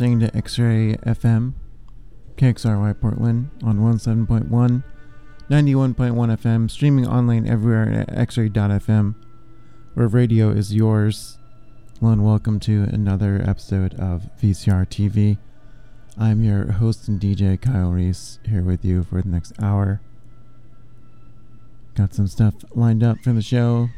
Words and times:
Listening 0.00 0.20
to 0.20 0.34
X 0.34 0.58
Ray 0.58 0.94
FM, 1.04 1.52
KXRY 2.38 2.98
Portland 2.98 3.50
on 3.62 3.76
17.1, 3.76 4.48
91.1 4.48 4.82
FM, 5.50 6.70
streaming 6.70 7.06
online 7.06 7.46
everywhere 7.46 8.06
at 8.08 8.08
xray.fm, 8.08 9.14
where 9.92 10.08
radio 10.08 10.48
is 10.48 10.74
yours. 10.74 11.36
Hello 11.98 12.12
and 12.12 12.24
welcome 12.24 12.58
to 12.60 12.84
another 12.84 13.44
episode 13.46 13.92
of 14.00 14.30
VCR 14.40 14.86
TV. 14.86 15.36
I'm 16.16 16.42
your 16.42 16.72
host 16.72 17.06
and 17.06 17.20
DJ, 17.20 17.60
Kyle 17.60 17.90
Reese, 17.90 18.38
here 18.48 18.62
with 18.62 18.82
you 18.82 19.02
for 19.02 19.20
the 19.20 19.28
next 19.28 19.52
hour. 19.60 20.00
Got 21.94 22.14
some 22.14 22.26
stuff 22.26 22.54
lined 22.74 23.02
up 23.02 23.18
for 23.18 23.34
the 23.34 23.42
show. 23.42 23.90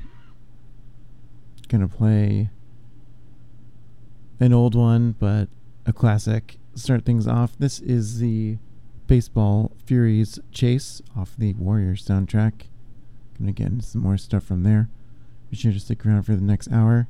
Gonna 1.68 1.86
play 1.86 2.50
an 4.40 4.52
old 4.52 4.74
one, 4.74 5.14
but 5.20 5.48
a 5.86 5.92
classic. 5.92 6.56
Start 6.74 7.04
things 7.04 7.26
off. 7.26 7.56
This 7.58 7.80
is 7.80 8.18
the 8.18 8.58
Baseball 9.06 9.72
Furies 9.84 10.38
Chase 10.52 11.02
off 11.16 11.36
the 11.36 11.52
Warriors 11.54 12.06
soundtrack. 12.06 12.64
Gonna 13.38 13.52
get 13.52 13.68
into 13.68 13.84
some 13.84 14.02
more 14.02 14.16
stuff 14.16 14.44
from 14.44 14.62
there. 14.62 14.88
Be 15.50 15.56
sure 15.56 15.72
to 15.72 15.80
stick 15.80 16.06
around 16.06 16.22
for 16.22 16.34
the 16.34 16.42
next 16.42 16.70
hour. 16.72 17.08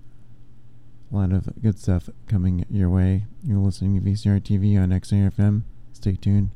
A 1.12 1.16
lot 1.16 1.32
of 1.32 1.48
good 1.62 1.78
stuff 1.78 2.08
coming 2.26 2.64
your 2.70 2.88
way. 2.88 3.26
You're 3.44 3.58
listening 3.58 3.94
to 3.94 4.00
VCR 4.00 4.40
TV 4.40 4.82
on 4.82 4.90
XAFM. 4.90 5.62
Stay 5.92 6.16
tuned. 6.16 6.50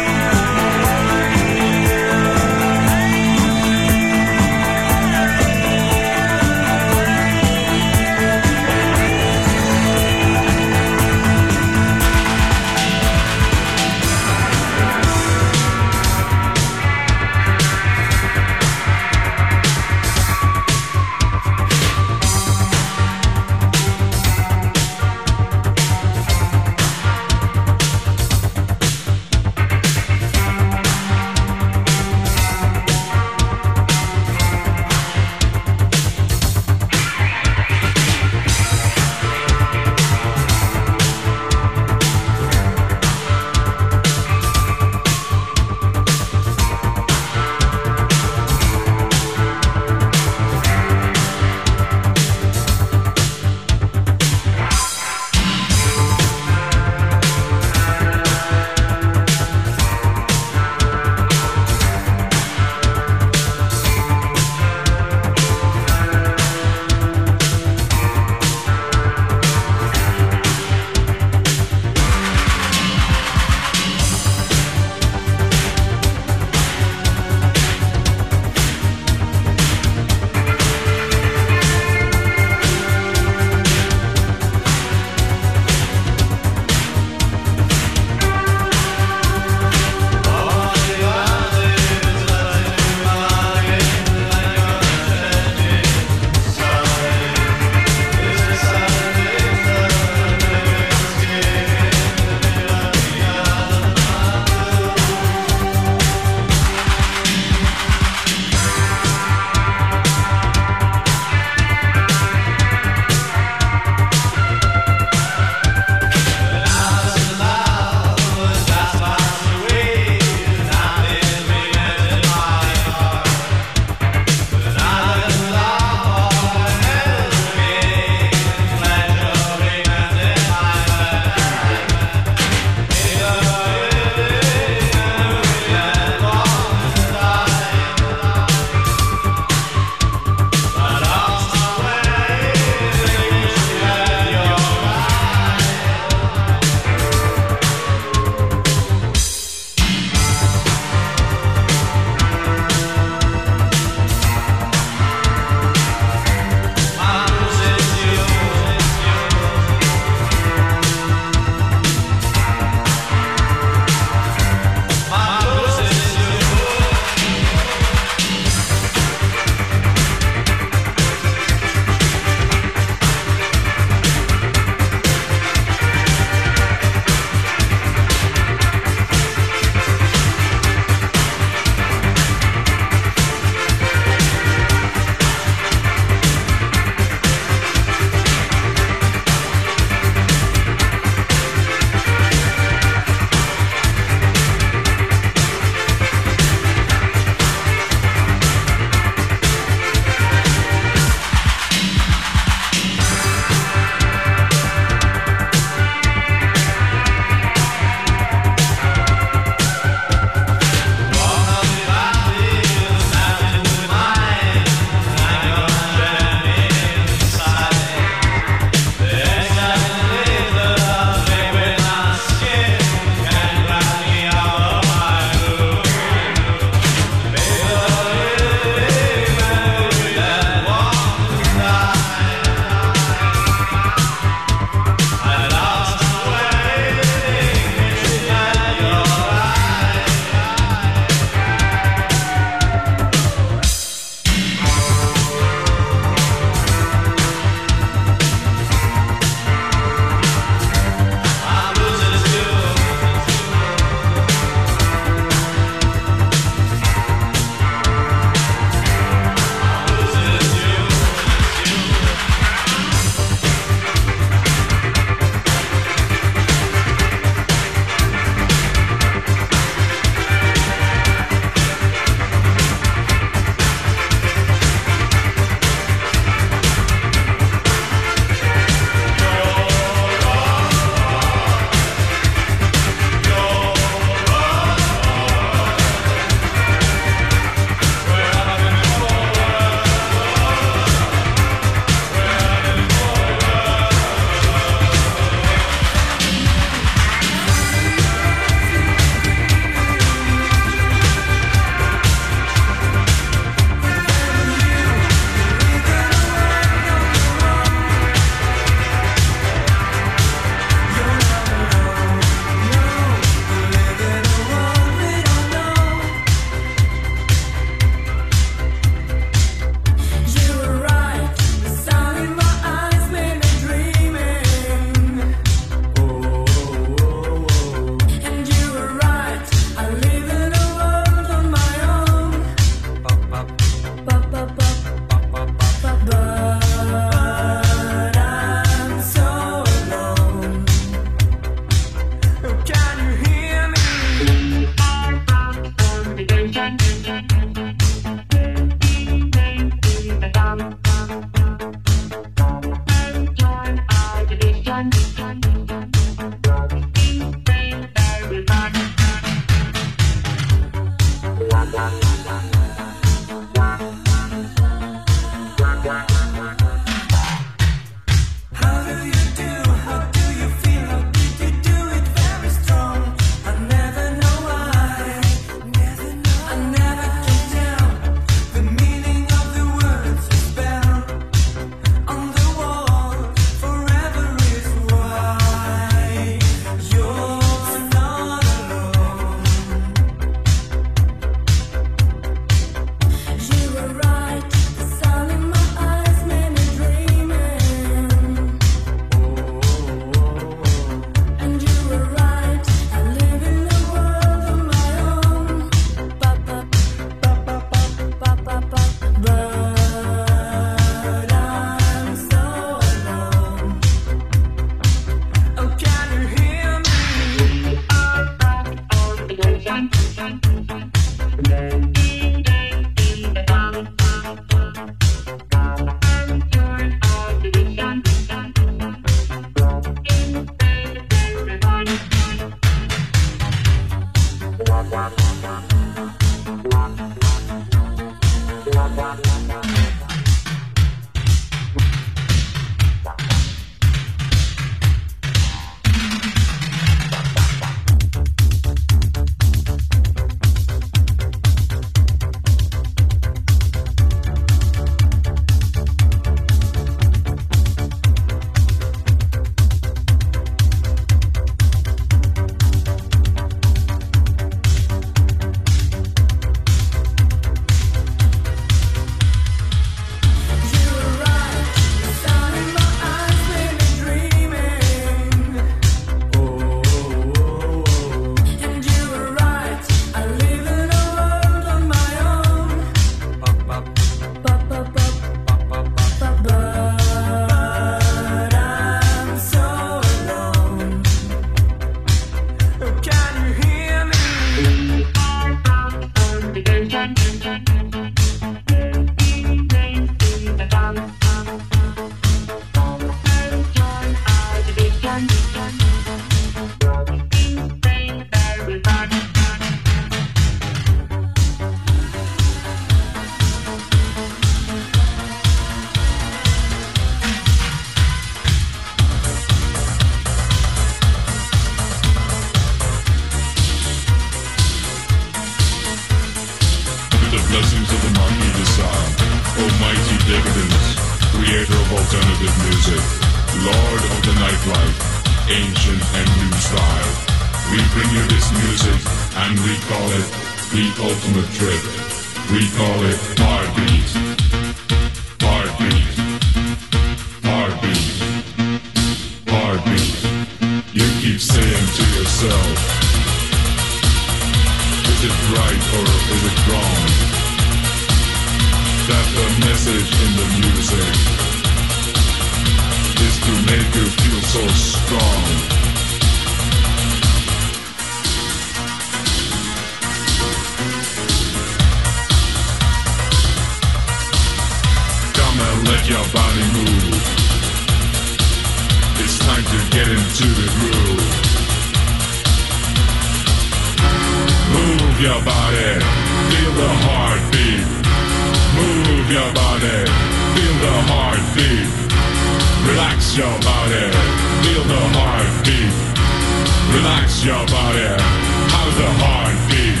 How's 597.60 598.96
the 598.96 599.10
heartbeat? 599.20 600.00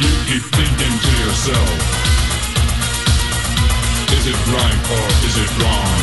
You 0.00 0.12
keep 0.24 0.44
thinking 0.56 0.94
to 1.04 1.12
yourself, 1.24 1.70
is 4.16 4.24
it 4.26 4.40
or 4.96 5.08
is 5.28 5.36
it 5.36 5.50
wrong? 5.60 6.00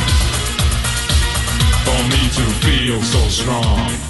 For 1.86 2.02
me 2.12 2.22
to 2.38 2.46
feel 2.62 3.02
so 3.02 3.22
strong 3.30 4.05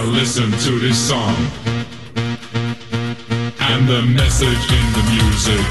now 0.00 0.06
listen 0.12 0.50
to 0.50 0.78
this 0.78 0.98
song 0.98 1.36
and 3.60 3.86
the 3.86 4.00
message 4.00 4.64
in 4.72 4.86
the 4.96 5.04
music 5.12 5.66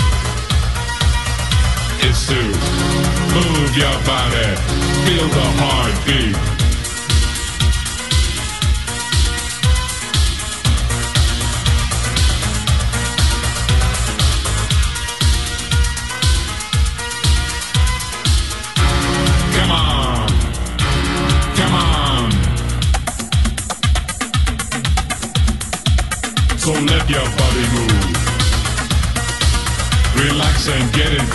is 2.06 2.28
to 2.28 2.40
move 3.34 3.76
your 3.76 3.98
body, 4.06 4.56
feel 5.04 5.28
the 5.30 5.48
heartbeat. 5.58 6.59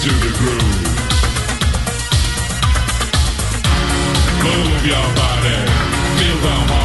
To 0.04 0.10
the 0.10 0.16
groove. 0.36 0.60
Move 4.44 4.86
your 4.86 5.14
body, 5.16 5.56
feel 6.18 6.36
the 6.42 6.50
heart. 6.50 6.83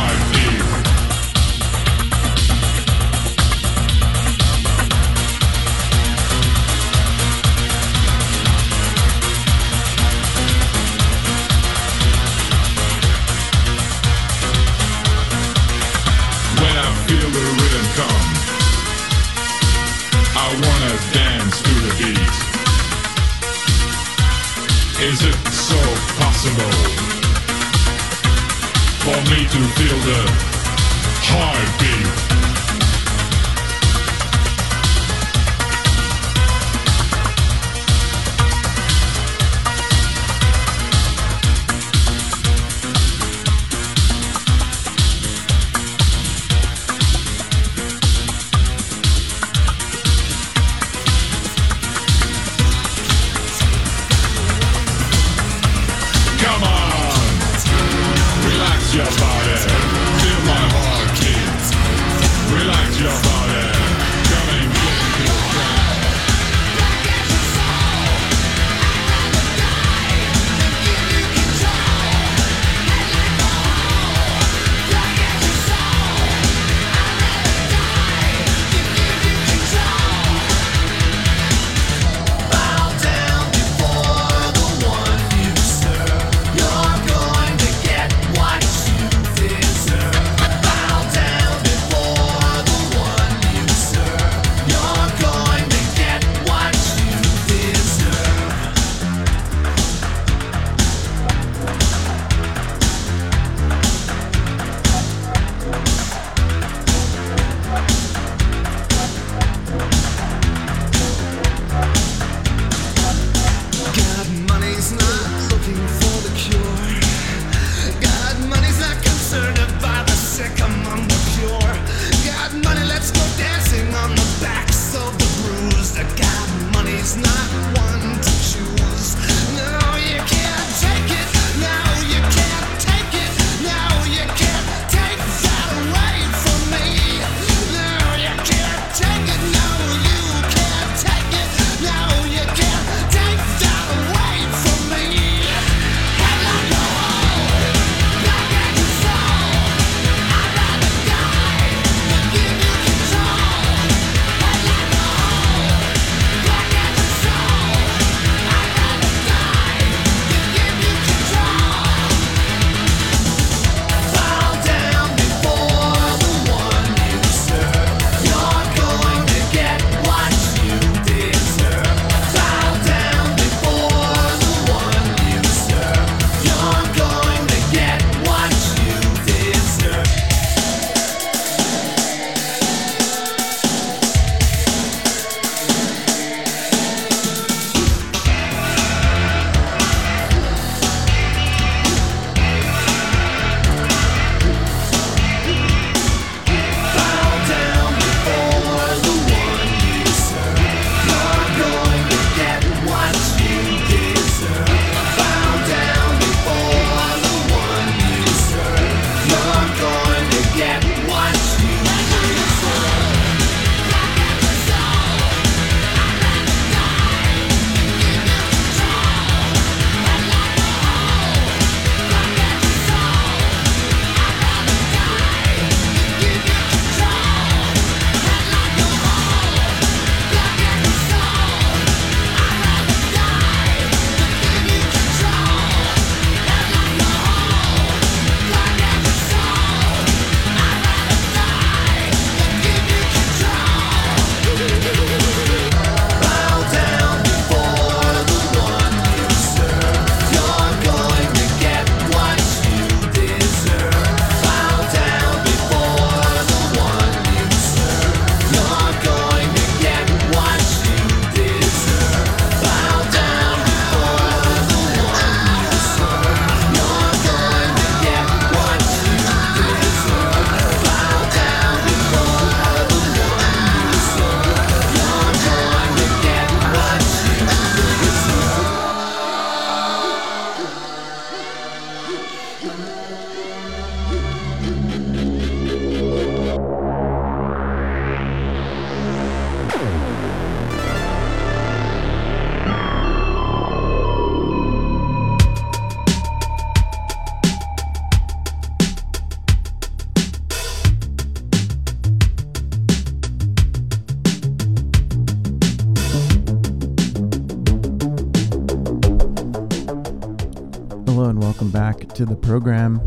Program. 312.50 313.00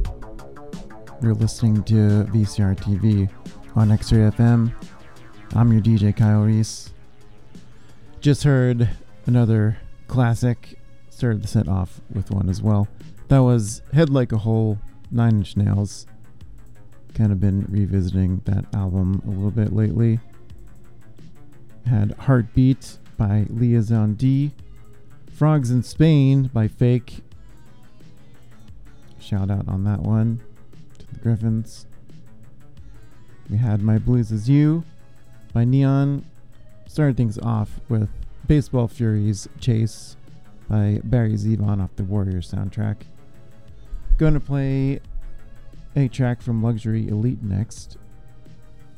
You're 1.21 1.35
listening 1.35 1.83
to 1.83 2.23
VCR 2.31 2.77
TV 2.77 3.29
on 3.75 3.91
X-Ray 3.91 4.31
FM. 4.31 4.73
I'm 5.57 5.73
your 5.73 5.83
DJ 5.83 6.17
Kyle 6.17 6.43
Reese. 6.43 6.91
Just 8.21 8.45
heard 8.45 8.89
another 9.27 9.79
classic. 10.07 10.79
Started 11.11 11.43
the 11.43 11.49
set 11.49 11.67
off 11.67 12.01
with 12.15 12.31
one 12.31 12.49
as 12.49 12.63
well. 12.63 12.87
That 13.27 13.41
was 13.41 13.83
Head 13.93 14.11
Like 14.11 14.31
a 14.31 14.39
Hole, 14.39 14.79
Nine 15.11 15.39
Inch 15.39 15.57
Nails. 15.57 16.07
Kind 17.13 17.33
of 17.33 17.41
been 17.41 17.67
revisiting 17.69 18.43
that 18.45 18.73
album 18.73 19.23
a 19.27 19.31
little 19.31 19.51
bit 19.51 19.73
lately. 19.73 20.21
Had 21.87 22.13
Heartbeat 22.13 22.97
by 23.19 23.47
Liaisons 23.51 24.19
D. 24.19 24.53
Frogs 25.33 25.73
in 25.73 25.83
Spain 25.83 26.49
by 26.55 26.69
Fake. 26.69 27.25
Shout 29.23 29.53
out 29.53 29.69
on 29.69 29.85
that 29.85 30.01
one 30.01 30.41
to 30.99 31.07
the 31.07 31.21
Griffins. 31.21 31.87
We 33.49 33.57
had 33.57 33.81
My 33.81 33.97
Blues 33.97 34.33
Is 34.33 34.49
You 34.49 34.83
by 35.53 35.65
Neon. 35.65 36.27
Started 36.89 37.17
things 37.17 37.39
off 37.39 37.79
with 37.89 38.11
Baseball 38.49 38.89
Furies 38.89 39.49
Chase 39.61 40.17
by 40.69 41.01
Barry 41.05 41.35
Zevon 41.35 41.81
off 41.81 41.95
the 41.95 42.03
Warriors 42.03 42.51
soundtrack. 42.51 43.03
Going 44.19 44.35
to 44.35 44.41
play 44.41 45.01
a 45.95 46.09
track 46.09 46.43
from 46.43 46.61
Luxury 46.61 47.07
Elite 47.07 47.45
next, 47.45 47.99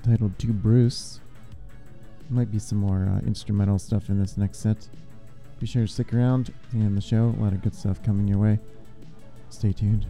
titled 0.03 0.39
To 0.39 0.47
Bruce. 0.49 1.21
Might 2.31 2.51
be 2.51 2.59
some 2.59 2.79
more 2.79 3.07
uh, 3.15 3.27
instrumental 3.27 3.79
stuff 3.79 4.09
in 4.09 4.19
this 4.19 4.39
next 4.39 4.59
set. 4.59 4.89
Be 5.61 5.67
sure 5.67 5.83
to 5.87 5.93
stick 5.93 6.15
around 6.15 6.53
and 6.73 6.97
the 6.97 7.03
show. 7.03 7.35
A 7.39 7.43
lot 7.43 7.53
of 7.53 7.61
good 7.61 7.75
stuff 7.75 8.03
coming 8.03 8.27
your 8.27 8.39
way. 8.39 8.59
Stay 9.55 9.73
tuned. 9.73 10.05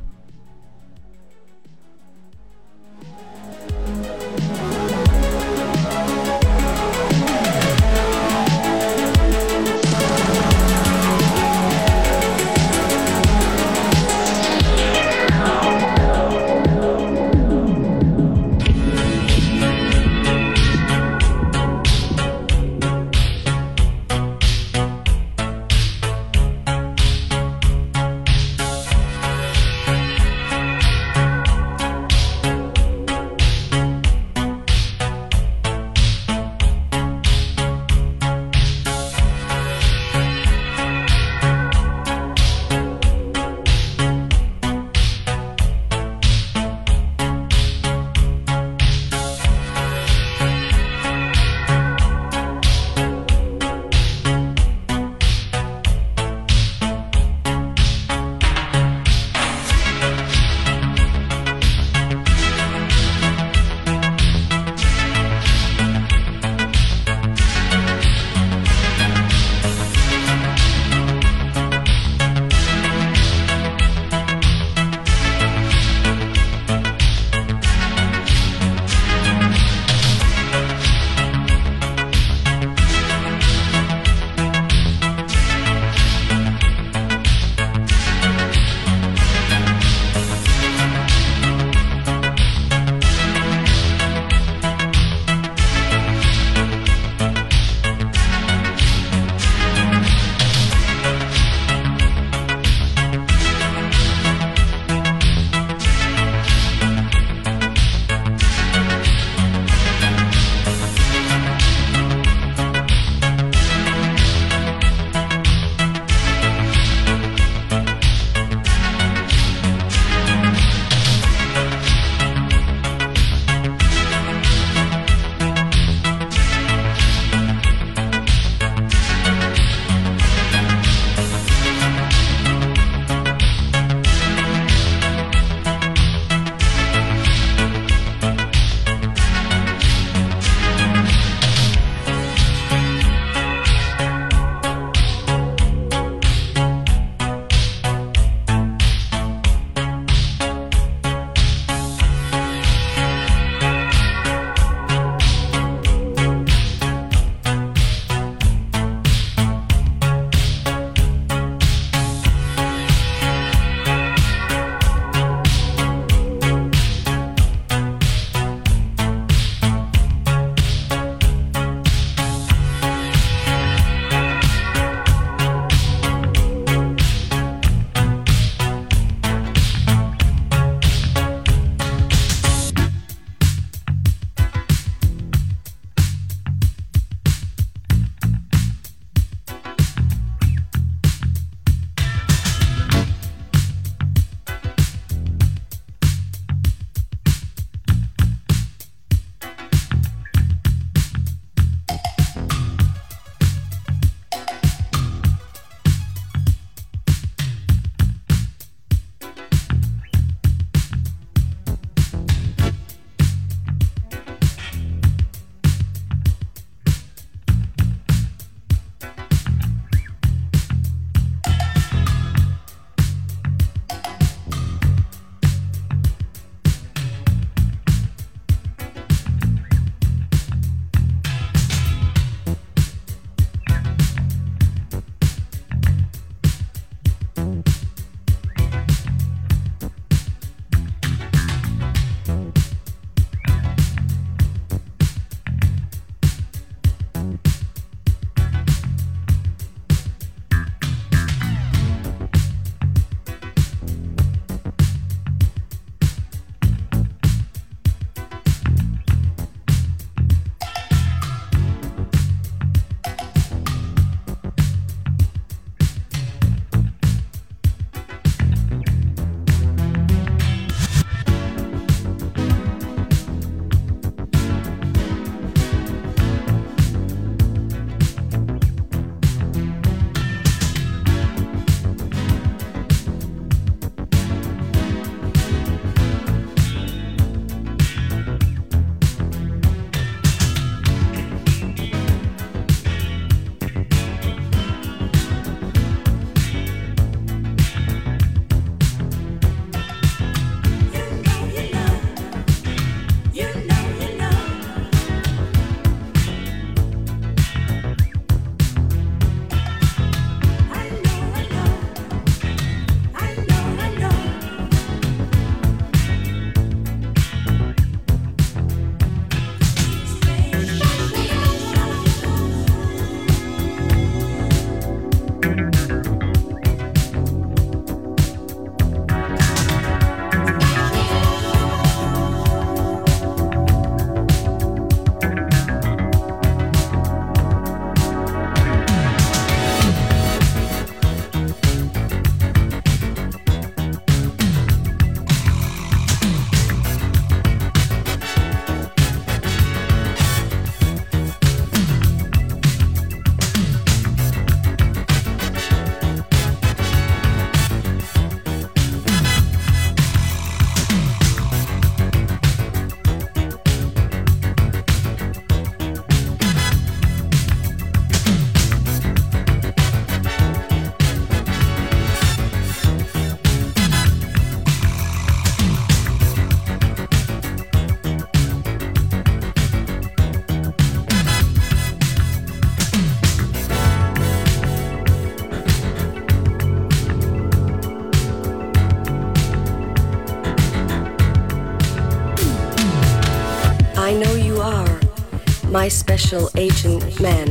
Special 396.25 396.51
agent 396.57 397.21
man. 397.21 397.47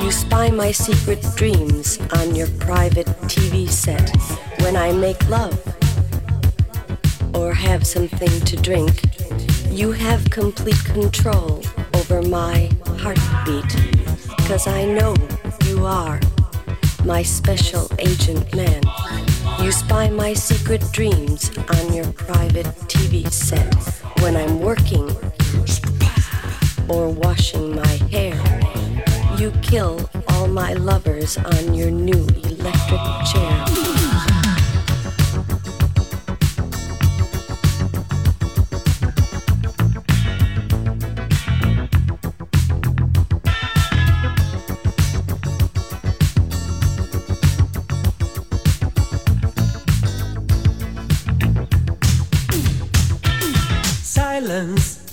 You 0.00 0.10
spy 0.10 0.50
my 0.50 0.72
secret 0.72 1.24
dreams 1.36 2.00
on 2.14 2.34
your 2.34 2.48
private 2.58 3.06
TV 3.30 3.68
set 3.68 4.10
when 4.62 4.74
I 4.76 4.90
make 4.90 5.28
love 5.28 5.54
or 7.32 7.54
have 7.54 7.86
something 7.86 8.40
to 8.40 8.56
drink. 8.56 9.02
You 9.70 9.92
have 9.92 10.28
complete 10.30 10.82
control 10.86 11.62
over 11.94 12.22
my 12.22 12.68
heartbeat 12.98 13.70
because 14.36 14.66
I 14.66 14.84
know 14.84 15.14
you 15.66 15.86
are 15.86 16.18
my 17.04 17.22
special 17.22 17.88
agent 18.00 18.52
man. 18.52 18.82
You 19.60 19.70
spy 19.70 20.08
my 20.08 20.34
secret 20.34 20.82
dreams 20.90 21.56
on 21.56 21.94
your 21.94 22.12
private 22.14 22.66
TV 22.90 23.30
set 23.30 23.72
when 24.22 24.36
I'm 24.36 24.58
working 24.58 25.08
or 26.92 27.08
washing 27.08 27.74
my 27.74 27.94
hair. 28.10 28.36
You 29.38 29.50
kill 29.62 30.10
all 30.28 30.46
my 30.46 30.74
lovers 30.74 31.38
on 31.38 31.74
your 31.74 31.90
new 31.90 32.26
electric 32.44 33.00
chair. 33.30 34.01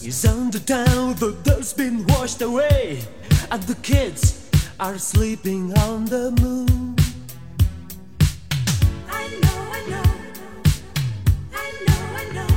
Is 0.02 0.24
underdown, 0.24 1.20
the 1.20 1.34
dirt's 1.44 1.74
been 1.74 2.06
washed 2.08 2.42
away, 2.42 3.02
and 3.52 3.62
the 3.64 3.76
kids 3.84 4.50
are 4.80 4.98
sleeping 4.98 5.78
on 5.80 6.06
the 6.06 6.32
moon. 6.42 6.96
I 9.08 9.28
know, 9.42 9.60
I 9.78 9.82
know, 9.92 10.10
I 11.54 11.72
know, 11.86 12.02
I 12.16 12.26
know. 12.34 12.48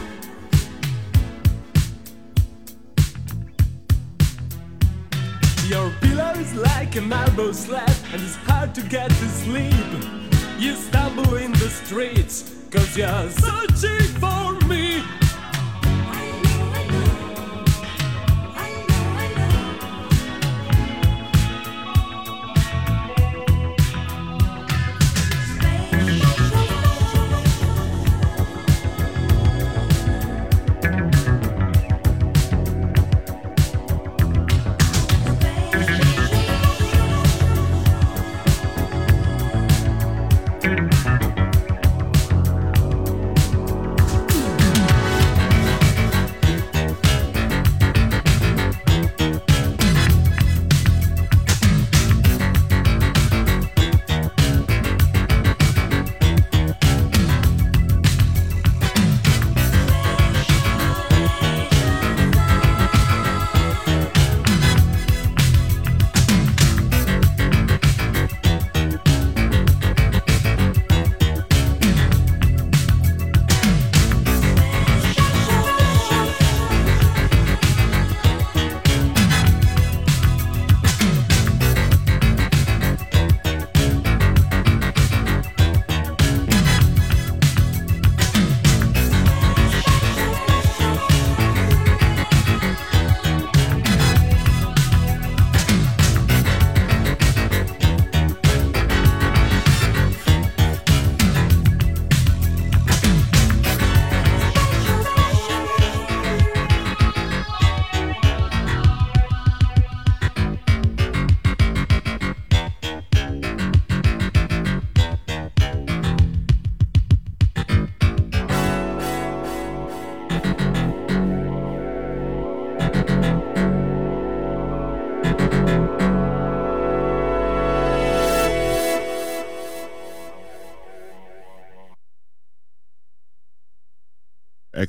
Your 5.66 5.90
pillow 6.00 6.32
is 6.40 6.54
like 6.54 6.94
a 6.96 7.00
marble 7.00 7.52
slab, 7.52 7.90
and 8.12 8.22
it's 8.22 8.36
hard 8.46 8.72
to 8.76 8.82
get 8.82 9.10
to 9.10 9.28
sleep. 9.44 9.90
You 10.58 10.76
stumble 10.76 11.34
in 11.36 11.52
the 11.52 11.68
streets, 11.68 12.54
cause 12.70 12.96
you're 12.96 13.30
searching 13.30 14.08
for 14.20 14.31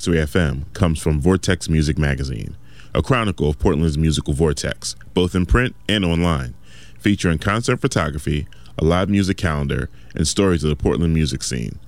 X-Ray 0.03 0.19
oh 0.19 0.25
FM 0.25 0.73
comes 0.73 0.99
from 0.99 1.21
Vortex 1.21 1.69
Music 1.69 1.97
Magazine, 1.97 2.57
a 2.93 3.01
chronicle 3.01 3.47
of 3.47 3.57
Portland's 3.57 3.97
musical 3.97 4.33
vortex, 4.33 4.97
both 5.13 5.33
in 5.33 5.45
print 5.45 5.77
and 5.87 6.03
online, 6.03 6.55
featuring 6.99 7.37
concert 7.37 7.79
photography, 7.79 8.45
a 8.77 8.83
live 8.83 9.07
music 9.09 9.37
calendar, 9.37 9.89
and 10.13 10.27
stories 10.27 10.61
of 10.65 10.69
the 10.69 10.75
Portland 10.75 11.13
music 11.13 11.41
scene. 11.41 11.79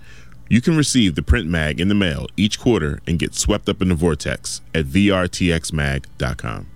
You 0.48 0.62
can 0.62 0.78
receive 0.78 1.16
the 1.16 1.24
print 1.24 1.50
mag 1.50 1.82
in 1.82 1.90
the 1.90 1.94
mail 1.94 2.28
each 2.38 2.58
quarter 2.58 3.02
and 3.06 3.20
get 3.20 3.36
swept 3.36 3.68
up 3.68 3.82
in 3.82 3.90
the 3.90 3.96
vortex 3.96 4.62
at 4.74 4.86
vrtxmag.com. 4.86 6.68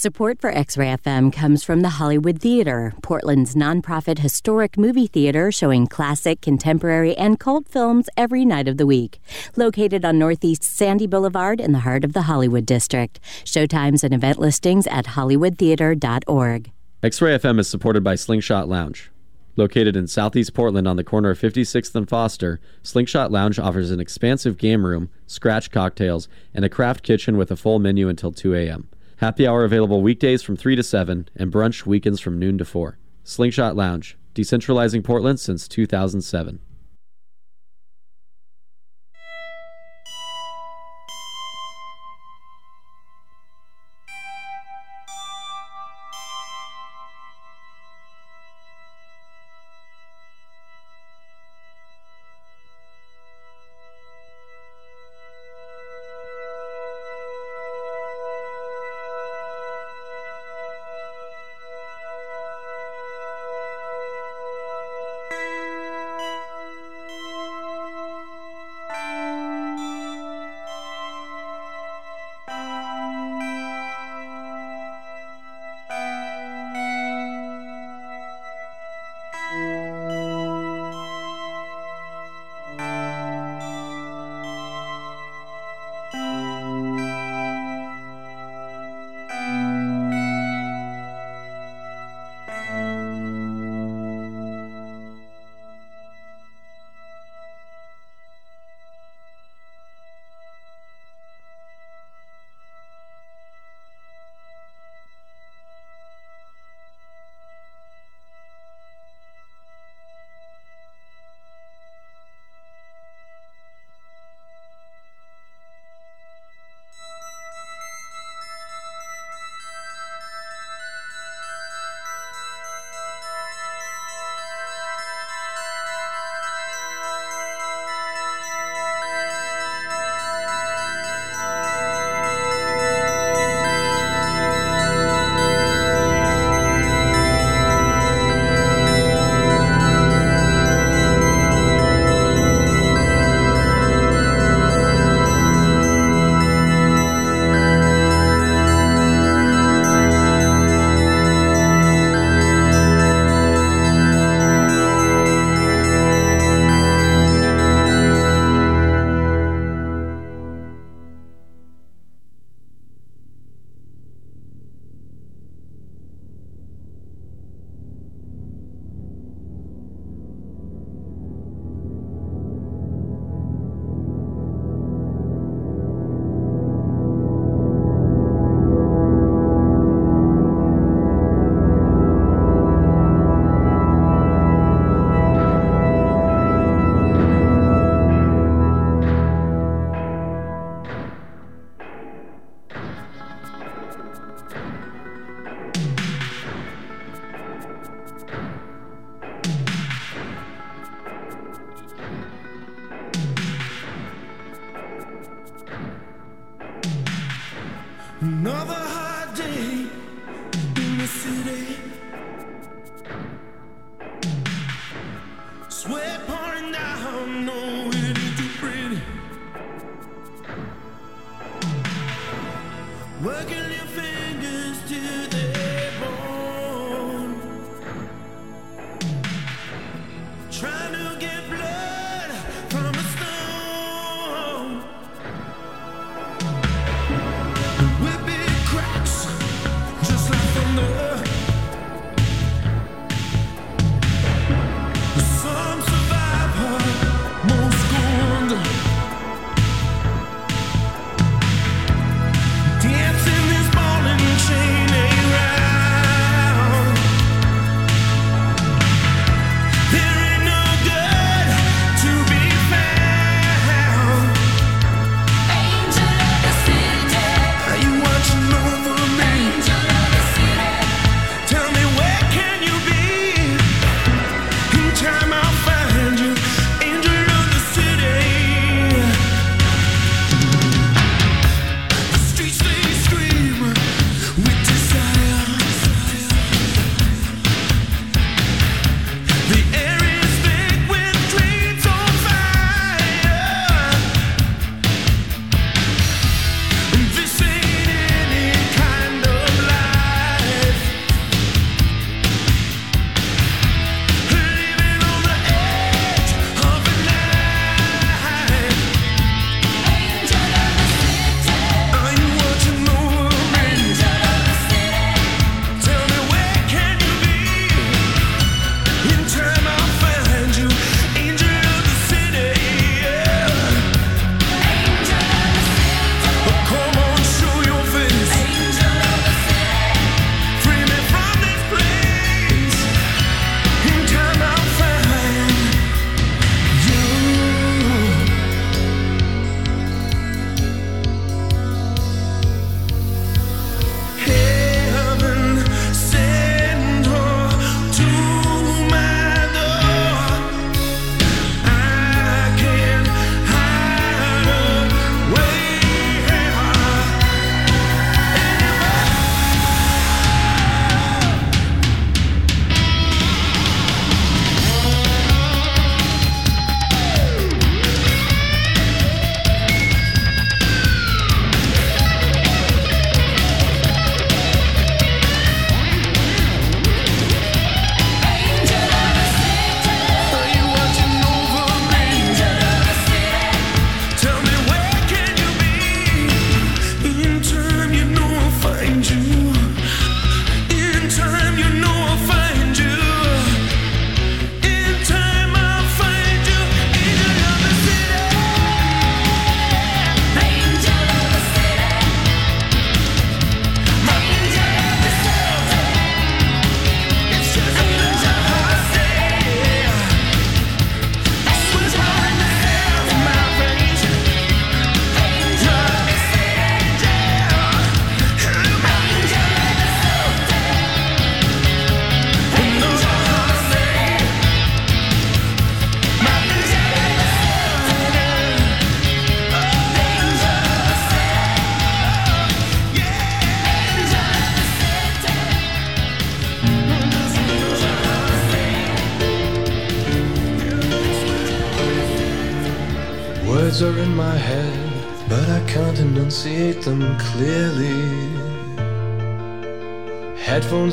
Support 0.00 0.40
for 0.40 0.48
X 0.48 0.78
Ray 0.78 0.96
FM 0.96 1.30
comes 1.30 1.62
from 1.62 1.82
the 1.82 1.98
Hollywood 2.00 2.40
Theater, 2.40 2.94
Portland's 3.02 3.54
nonprofit 3.54 4.20
historic 4.20 4.78
movie 4.78 5.06
theater 5.06 5.52
showing 5.52 5.86
classic, 5.86 6.40
contemporary, 6.40 7.14
and 7.18 7.38
cult 7.38 7.68
films 7.68 8.08
every 8.16 8.46
night 8.46 8.66
of 8.66 8.78
the 8.78 8.86
week. 8.86 9.20
Located 9.56 10.02
on 10.06 10.18
Northeast 10.18 10.62
Sandy 10.62 11.06
Boulevard 11.06 11.60
in 11.60 11.72
the 11.72 11.80
heart 11.80 12.02
of 12.02 12.14
the 12.14 12.22
Hollywood 12.22 12.64
District. 12.64 13.20
Showtimes 13.44 14.02
and 14.02 14.14
event 14.14 14.38
listings 14.38 14.86
at 14.86 15.04
hollywoodtheater.org. 15.04 16.72
X 17.02 17.20
Ray 17.20 17.36
FM 17.36 17.58
is 17.58 17.68
supported 17.68 18.02
by 18.02 18.14
Slingshot 18.14 18.70
Lounge. 18.70 19.10
Located 19.56 19.96
in 19.96 20.06
southeast 20.06 20.54
Portland 20.54 20.88
on 20.88 20.96
the 20.96 21.04
corner 21.04 21.28
of 21.28 21.38
56th 21.38 21.94
and 21.94 22.08
Foster, 22.08 22.58
Slingshot 22.82 23.30
Lounge 23.30 23.58
offers 23.58 23.90
an 23.90 24.00
expansive 24.00 24.56
game 24.56 24.86
room, 24.86 25.10
scratch 25.26 25.70
cocktails, 25.70 26.26
and 26.54 26.64
a 26.64 26.70
craft 26.70 27.02
kitchen 27.02 27.36
with 27.36 27.50
a 27.50 27.56
full 27.56 27.78
menu 27.78 28.08
until 28.08 28.32
2 28.32 28.54
a.m. 28.54 28.88
Happy 29.20 29.46
hour 29.46 29.64
available 29.64 30.00
weekdays 30.00 30.42
from 30.42 30.56
3 30.56 30.76
to 30.76 30.82
7 30.82 31.28
and 31.36 31.52
brunch 31.52 31.84
weekends 31.84 32.22
from 32.22 32.38
noon 32.38 32.56
to 32.56 32.64
4. 32.64 32.96
Slingshot 33.22 33.76
Lounge, 33.76 34.16
decentralizing 34.34 35.04
Portland 35.04 35.38
since 35.38 35.68
2007. 35.68 36.58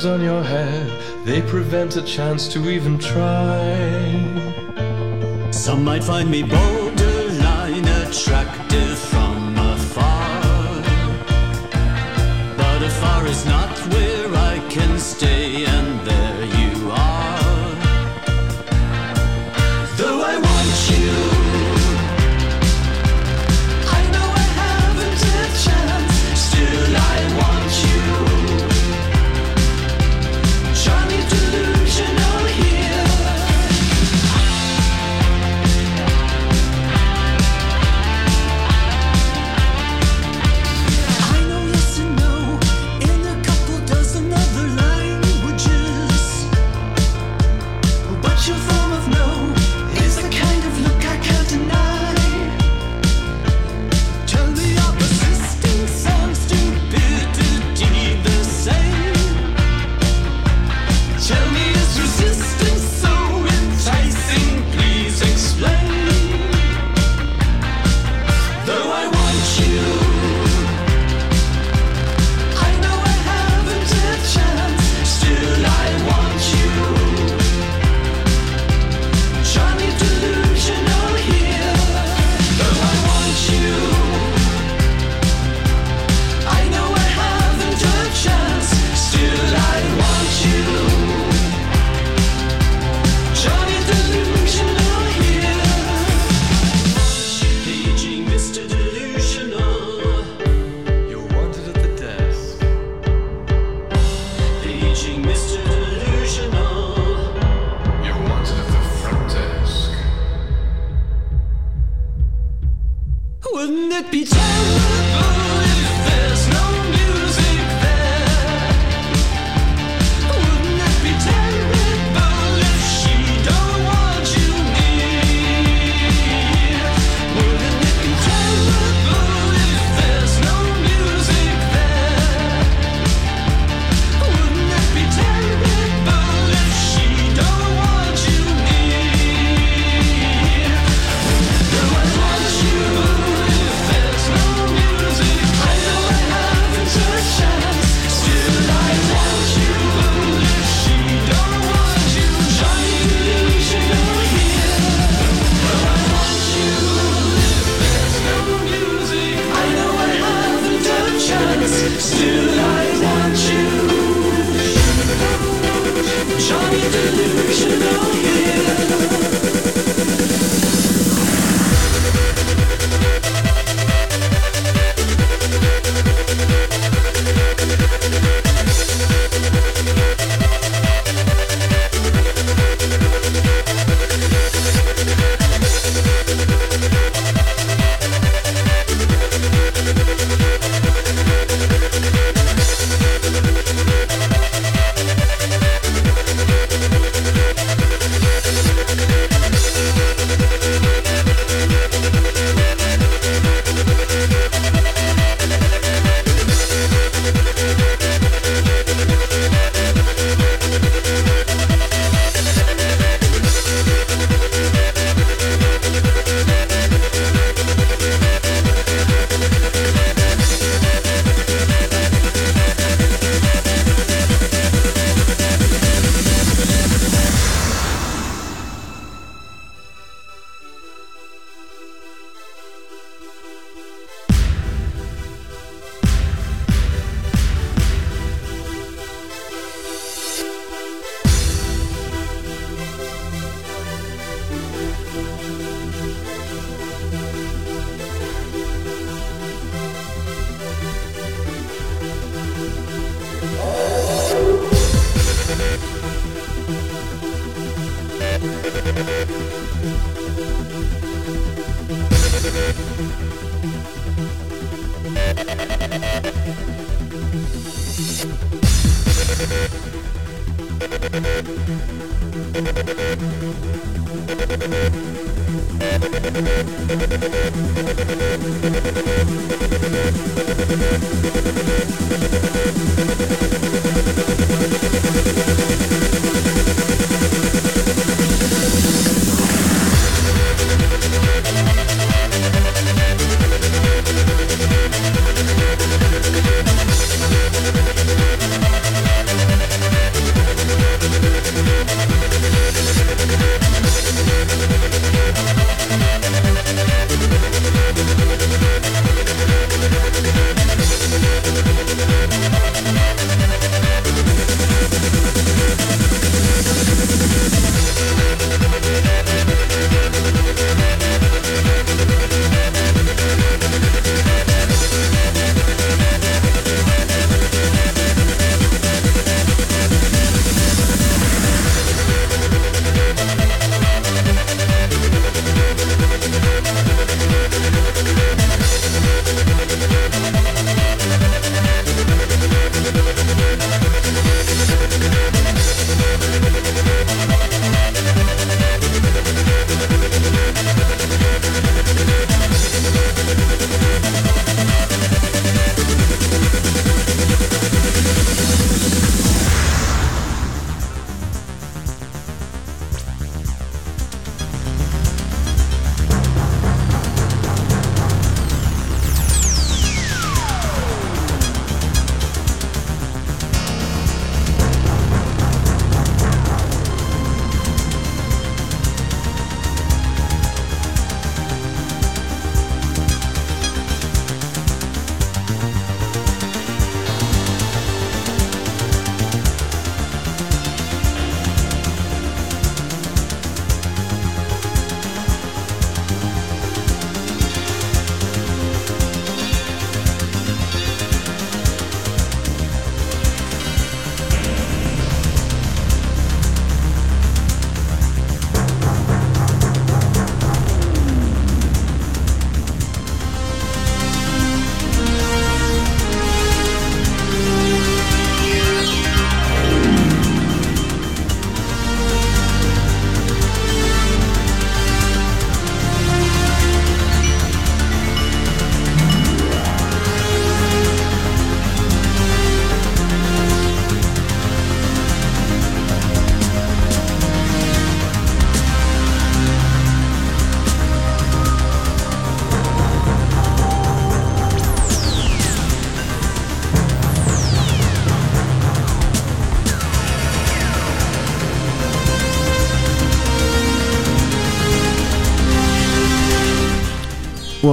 on 0.08 0.22
your 0.22 0.44
head, 0.44 1.26
they 1.26 1.42
prevent 1.42 1.98
a 1.98 2.02
chance 2.02 2.48
to 2.48 2.70
even 2.70 2.98
try. 2.98 3.52
Some 5.52 5.84
might 5.84 6.04
find 6.04 6.32
me 6.32 6.44
borderline 6.44 7.88
attractive 8.02 8.98
from 8.98 9.58
afar, 9.58 10.82
but 12.58 12.82
afar 12.84 13.28
is 13.28 13.46
not 13.46 13.88
with. 13.90 14.17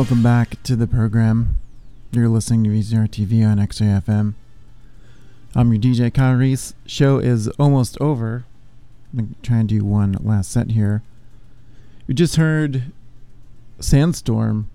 Welcome 0.04 0.22
back 0.22 0.62
to 0.64 0.76
the 0.76 0.86
program. 0.86 1.58
You're 2.12 2.28
listening 2.28 2.64
to 2.64 2.68
VCR 2.68 3.08
TV 3.08 3.42
on 3.42 3.58
X-Ray 3.58 3.86
I'm 3.86 4.34
your 5.56 5.80
DJ 5.80 6.12
Kyle 6.12 6.34
Reese. 6.34 6.74
Show 6.84 7.16
is 7.16 7.48
almost 7.58 7.98
over. 8.02 8.44
I'm 9.14 9.18
gonna 9.18 9.28
try 9.42 9.56
and 9.60 9.68
do 9.70 9.82
one 9.82 10.18
last 10.20 10.50
set 10.50 10.72
here. 10.72 11.02
We 12.06 12.12
just 12.12 12.36
heard 12.36 12.92
Sandstorm 13.80 14.68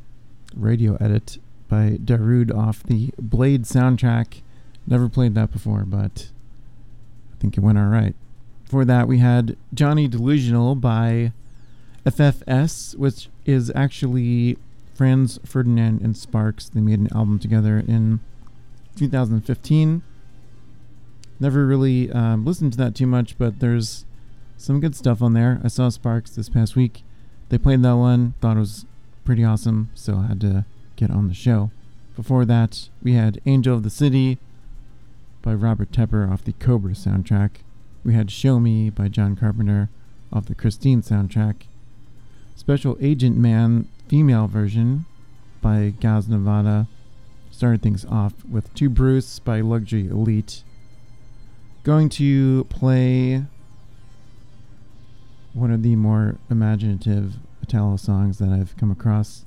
radio 0.56 0.96
edit 0.96 1.38
by 1.68 2.00
Darude 2.04 2.52
off 2.52 2.82
the 2.82 3.12
Blade 3.20 3.66
soundtrack. 3.66 4.42
Never 4.88 5.08
played 5.08 5.36
that 5.36 5.52
before, 5.52 5.84
but 5.86 6.32
I 7.32 7.40
think 7.40 7.56
it 7.56 7.62
went 7.62 7.78
alright. 7.78 8.16
For 8.66 8.84
that, 8.84 9.08
we 9.08 9.20
had 9.20 9.58
Johnny 9.76 10.08
Delusional 10.08 10.74
by 10.74 11.34
FFS, 12.04 12.98
which 12.98 13.30
is 13.46 13.72
actually 13.76 14.58
Franz 15.00 15.40
Ferdinand 15.46 16.02
and 16.02 16.18
Sparks. 16.18 16.68
They 16.68 16.82
made 16.82 17.00
an 17.00 17.08
album 17.16 17.40
together 17.40 17.78
in 17.78 18.20
2015. 18.98 20.02
Never 21.40 21.66
really 21.66 22.12
um, 22.12 22.44
listened 22.44 22.74
to 22.74 22.78
that 22.80 22.96
too 22.96 23.08
much, 23.08 23.38
but 23.38 23.62
there's 23.62 24.04
some 24.58 24.82
good 24.82 24.98
stuff 24.98 25.22
on 25.22 25.32
there. 25.32 25.62
I 25.64 25.70
saw 25.70 25.88
Sparks 25.88 26.32
this 26.32 26.50
past 26.50 26.76
week. 26.76 27.04
They 27.48 27.58
played 27.58 27.82
that 27.84 27.96
one, 27.96 28.34
thought 28.42 28.58
it 28.58 28.60
was 28.60 28.86
pretty 29.24 29.42
awesome, 29.42 29.90
so 29.96 30.18
I 30.18 30.28
had 30.28 30.42
to 30.42 30.66
get 30.98 31.12
on 31.12 31.30
the 31.30 31.34
show. 31.34 31.72
Before 32.18 32.44
that, 32.44 32.90
we 33.02 33.14
had 33.14 33.40
Angel 33.46 33.78
of 33.78 33.84
the 33.84 33.90
City 33.90 34.38
by 35.42 35.54
Robert 35.54 35.94
Tepper 35.94 36.30
off 36.30 36.44
the 36.44 36.52
Cobra 36.52 36.92
soundtrack. 36.92 37.52
We 38.04 38.16
had 38.16 38.30
Show 38.32 38.60
Me 38.60 38.90
by 38.90 39.08
John 39.08 39.38
Carpenter 39.38 39.88
off 40.34 40.48
the 40.48 40.56
Christine 40.56 41.02
soundtrack. 41.02 41.68
Special 42.58 42.98
Agent 43.00 43.38
Man 43.38 43.88
female 44.10 44.48
version 44.48 45.06
by 45.62 45.94
Gaznevada 46.00 46.88
started 47.52 47.84
things 47.84 48.06
off 48.06 48.34
with 48.50 48.74
To 48.74 48.90
Bruce 48.90 49.38
by 49.38 49.62
Luxury 49.62 50.08
Elite. 50.08 50.64
Going 51.84 52.10
to 52.10 52.64
play 52.66 53.44
one 55.54 55.72
of 55.72 55.84
the 55.84 55.96
more 55.96 56.38
imaginative 56.50 57.36
Italo 57.62 57.98
songs 57.98 58.40
that 58.40 58.50
I've 58.50 58.76
come 58.78 58.90
across 58.90 59.46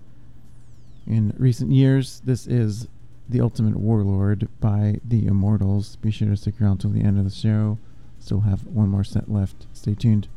in 1.08 1.34
recent 1.36 1.72
years. 1.72 2.22
This 2.24 2.46
is 2.46 2.86
The 3.28 3.40
Ultimate 3.40 3.76
Warlord 3.76 4.48
by 4.60 5.00
The 5.04 5.26
Immortals. 5.26 5.96
Be 5.96 6.12
sure 6.12 6.28
to 6.28 6.36
stick 6.36 6.62
around 6.62 6.78
till 6.78 6.90
the 6.90 7.02
end 7.02 7.18
of 7.18 7.24
the 7.24 7.30
show. 7.30 7.78
Still 8.20 8.40
have 8.40 8.64
one 8.66 8.90
more 8.90 9.02
set 9.02 9.28
left. 9.28 9.66
Stay 9.72 9.94
tuned. 9.94 10.28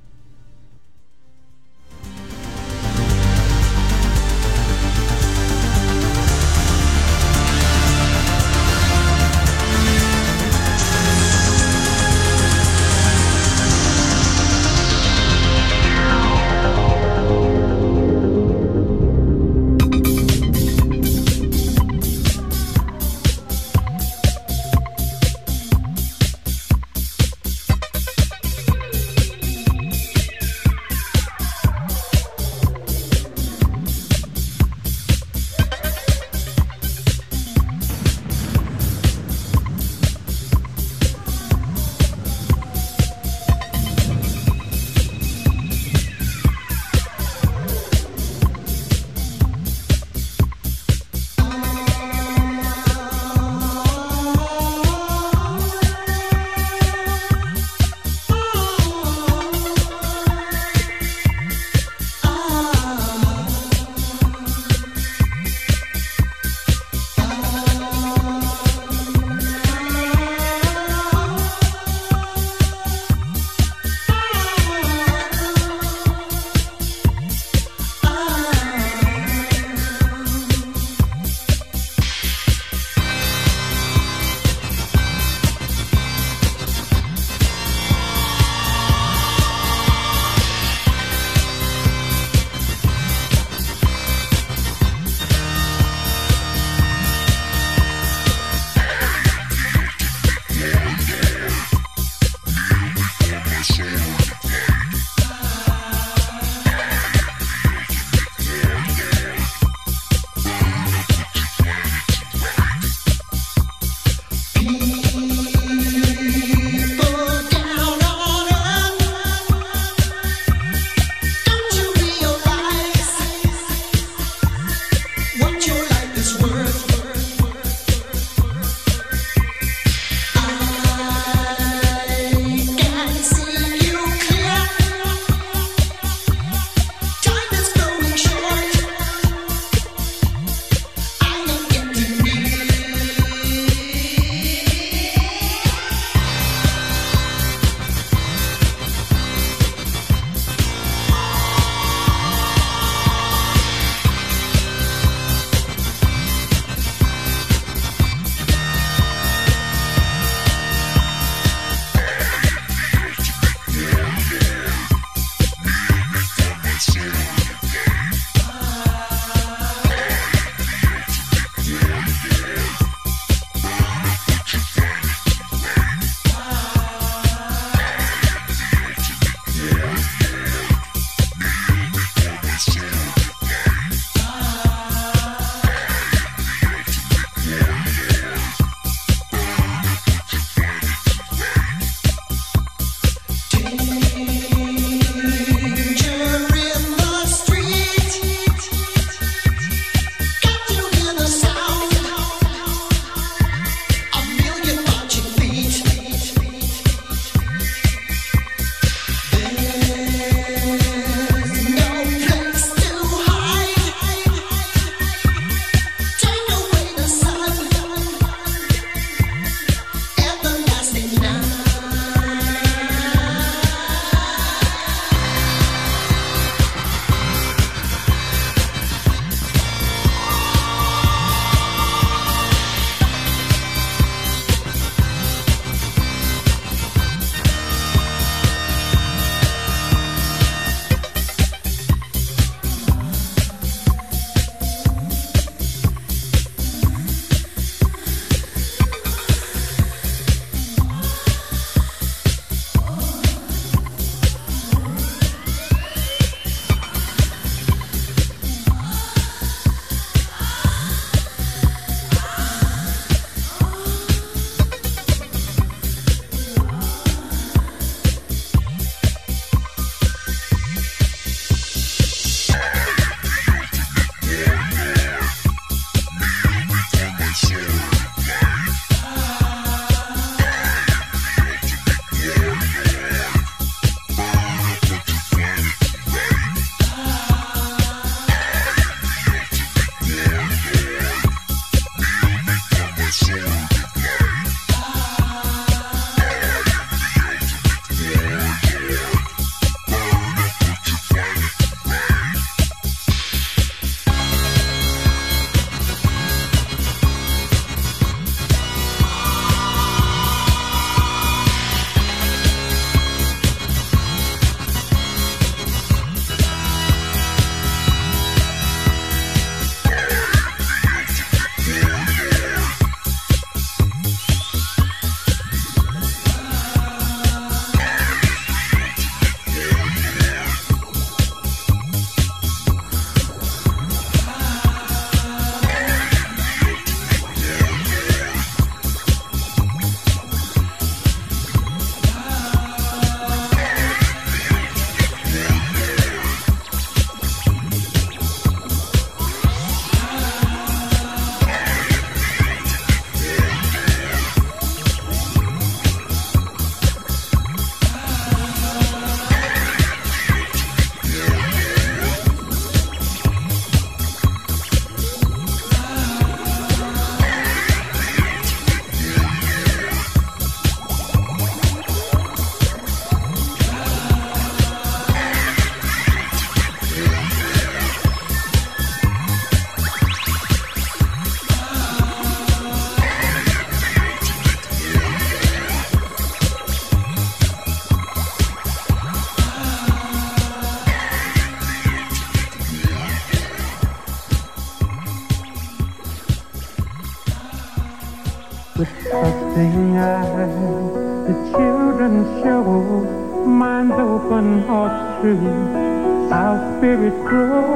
Hearts 404.66 405.22
true, 405.22 406.32
our 406.32 406.78
spirits 406.78 407.18
grow. 407.28 407.75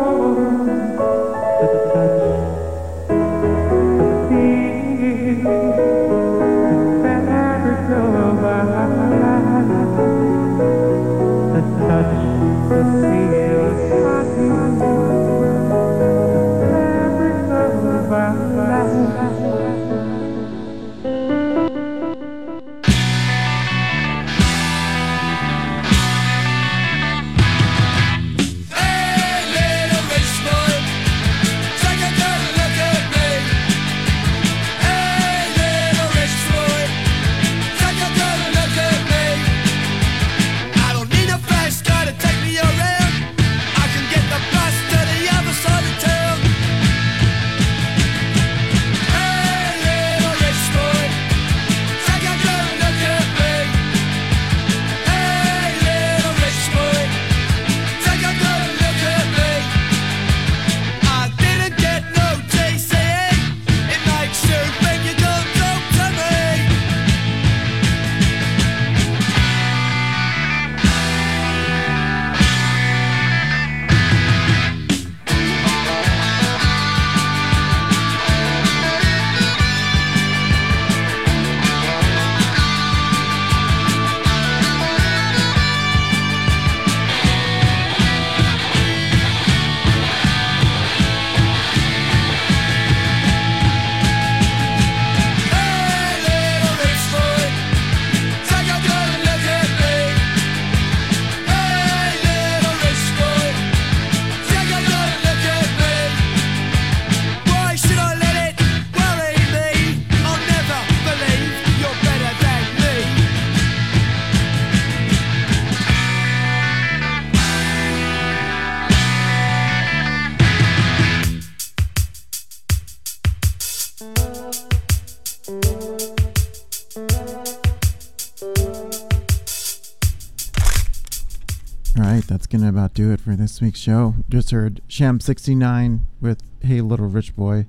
That's 132.49 132.63
gonna 132.63 132.69
about 132.69 132.95
do 132.95 133.11
it 133.11 133.21
for 133.21 133.35
this 133.35 133.61
week's 133.61 133.79
show. 133.79 134.15
Just 134.27 134.49
heard 134.49 134.81
Sham 134.87 135.19
69 135.19 136.01
with 136.19 136.41
Hey 136.61 136.81
Little 136.81 137.05
Rich 137.05 137.35
Boy. 137.35 137.67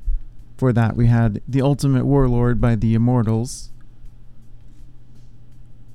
For 0.57 0.73
that, 0.73 0.97
we 0.97 1.07
had 1.07 1.43
The 1.47 1.61
Ultimate 1.61 2.07
Warlord 2.07 2.63
by 2.63 2.77
The 2.77 2.95
Immortals. 2.95 3.73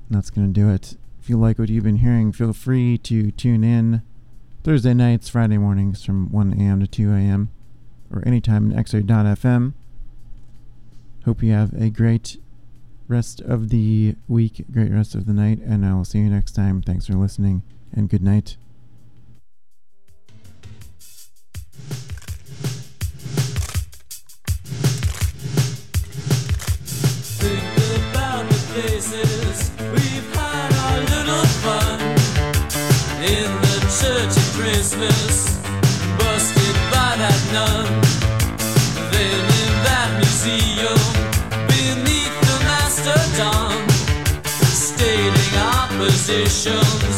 That's 0.07 0.29
gonna 0.29 0.49
do 0.49 0.69
it. 0.69 0.97
If 1.19 1.31
you 1.31 1.37
like 1.37 1.57
what 1.57 1.69
you've 1.69 1.83
been 1.83 1.95
hearing, 1.95 2.31
feel 2.31 2.53
free 2.53 2.99
to 2.99 3.31
tune 3.31 3.63
in 3.63 4.03
Thursday 4.63 4.93
nights, 4.93 5.29
Friday 5.29 5.57
mornings 5.57 6.05
from 6.05 6.31
1 6.31 6.53
a.m. 6.53 6.79
to 6.81 6.85
2 6.85 7.11
a.m. 7.11 7.49
or 8.11 8.21
anytime 8.23 8.69
in 8.69 8.77
x-ray.fm. 8.77 9.73
Hope 11.25 11.41
you 11.41 11.53
have 11.53 11.73
a 11.73 11.89
great 11.89 12.37
rest 13.07 13.41
of 13.41 13.69
the 13.69 14.13
week, 14.27 14.63
great 14.71 14.91
rest 14.91 15.15
of 15.15 15.25
the 15.25 15.33
night, 15.33 15.57
and 15.61 15.83
I 15.83 15.95
will 15.95 16.05
see 16.05 16.19
you 16.19 16.29
next 16.29 16.51
time. 16.51 16.83
Thanks 16.83 17.07
for 17.07 17.13
listening, 17.13 17.63
and 17.91 18.07
good 18.07 18.21
night. 18.21 18.57
Places 28.75 29.71
we've 29.93 30.29
had 30.35 30.69
our 30.83 30.99
little 31.13 31.47
fun. 31.63 31.99
In 33.23 33.47
the 33.65 33.77
church 33.99 34.33
at 34.41 34.49
Christmas, 34.57 35.35
busted 36.19 36.75
by 36.91 37.11
that 37.21 37.41
nun. 37.55 37.87
Then 39.13 39.43
in 39.63 39.71
that 39.87 40.09
museum, 40.19 41.01
beneath 41.71 42.35
the 42.49 42.57
mastodon, 42.67 43.87
stating 44.43 45.53
our 45.71 45.87
positions 45.95 47.14